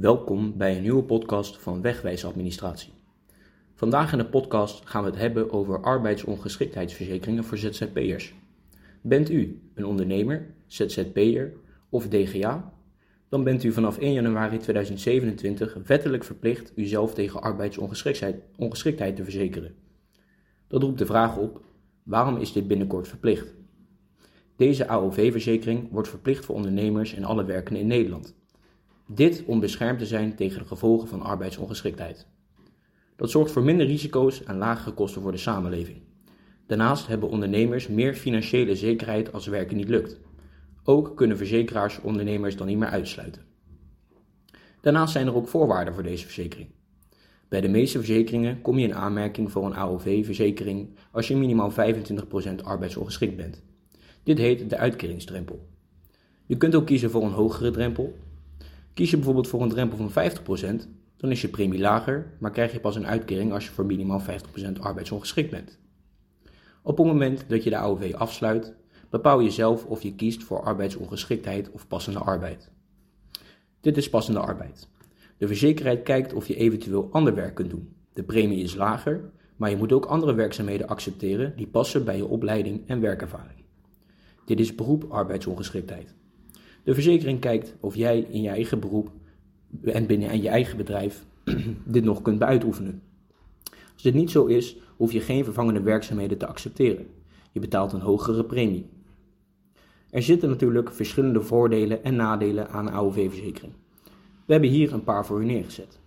[0.00, 2.92] Welkom bij een nieuwe podcast van Wegwijsadministratie.
[3.74, 8.34] Vandaag in de podcast gaan we het hebben over arbeidsongeschiktheidsverzekeringen voor ZZP'ers.
[9.00, 11.52] Bent u een ondernemer, ZZP'er
[11.88, 12.72] of DGA?
[13.28, 19.74] Dan bent u vanaf 1 januari 2027 wettelijk verplicht uzelf tegen arbeidsongeschiktheid te verzekeren.
[20.66, 21.62] Dat roept de vraag op:
[22.02, 23.54] waarom is dit binnenkort verplicht?
[24.56, 28.38] Deze AOV-verzekering wordt verplicht voor ondernemers en alle werkenden in Nederland.
[29.14, 32.26] Dit om beschermd te zijn tegen de gevolgen van arbeidsongeschiktheid.
[33.16, 35.98] Dat zorgt voor minder risico's en lagere kosten voor de samenleving.
[36.66, 40.20] Daarnaast hebben ondernemers meer financiële zekerheid als werken niet lukt.
[40.84, 43.42] Ook kunnen verzekeraars ondernemers dan niet meer uitsluiten.
[44.80, 46.68] Daarnaast zijn er ook voorwaarden voor deze verzekering.
[47.48, 51.74] Bij de meeste verzekeringen kom je in aanmerking voor een AOV-verzekering als je minimaal 25%
[52.62, 53.62] arbeidsongeschikt bent.
[54.22, 55.68] Dit heet de uitkeringsdrempel.
[56.46, 58.14] Je kunt ook kiezen voor een hogere drempel.
[59.00, 60.30] Kies je bijvoorbeeld voor een drempel van
[60.80, 60.86] 50%,
[61.16, 64.20] dan is je premie lager, maar krijg je pas een uitkering als je voor minimaal
[64.20, 64.24] 50%
[64.80, 65.78] arbeidsongeschikt bent.
[66.82, 68.74] Op het moment dat je de AOV afsluit,
[69.10, 72.70] bepaal je zelf of je kiest voor arbeidsongeschiktheid of passende arbeid.
[73.80, 74.88] Dit is passende arbeid.
[75.38, 77.94] De verzekeraar kijkt of je eventueel ander werk kunt doen.
[78.12, 82.26] De premie is lager, maar je moet ook andere werkzaamheden accepteren die passen bij je
[82.26, 83.64] opleiding en werkervaring.
[84.44, 86.18] Dit is beroep arbeidsongeschiktheid.
[86.84, 89.10] De verzekering kijkt of jij in je eigen beroep
[89.82, 91.24] en binnen je eigen bedrijf
[91.84, 93.02] dit nog kunt uitoefenen.
[93.92, 97.06] Als dit niet zo is, hoef je geen vervangende werkzaamheden te accepteren.
[97.52, 98.86] Je betaalt een hogere premie.
[100.10, 103.72] Er zitten natuurlijk verschillende voordelen en nadelen aan een AOV-verzekering.
[104.46, 105.98] We hebben hier een paar voor u neergezet.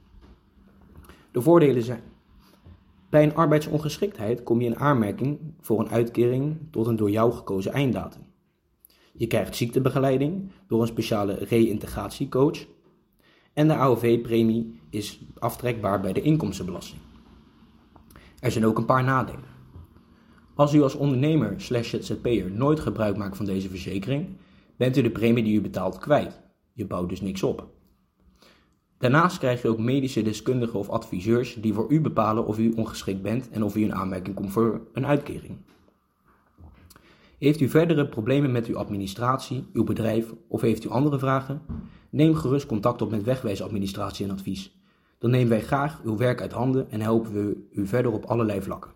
[1.31, 2.01] De voordelen zijn:
[3.09, 7.73] bij een arbeidsongeschiktheid kom je in aanmerking voor een uitkering tot een door jou gekozen
[7.73, 8.21] einddatum.
[9.15, 12.65] Je krijgt ziektebegeleiding door een speciale reïntegratiecoach.
[13.53, 17.01] En de AOV-premie is aftrekbaar bij de inkomstenbelasting.
[18.39, 19.51] Er zijn ook een paar nadelen.
[20.55, 24.27] Als u als ondernemer slash ZZP'er nooit gebruik maakt van deze verzekering,
[24.77, 26.41] bent u de premie die u betaalt kwijt.
[26.73, 27.67] Je bouwt dus niks op.
[28.97, 33.21] Daarnaast krijg je ook medische deskundigen of adviseurs die voor u bepalen of u ongeschikt
[33.21, 35.57] bent en of u in aanmerking komt voor een uitkering.
[37.43, 41.61] Heeft u verdere problemen met uw administratie, uw bedrijf of heeft u andere vragen?
[42.09, 44.79] Neem gerust contact op met Wegwijsadministratie en Advies.
[45.17, 48.61] Dan nemen wij graag uw werk uit handen en helpen we u verder op allerlei
[48.61, 48.91] vlakken.